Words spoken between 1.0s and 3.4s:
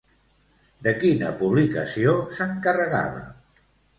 quina publicació s'encarregava?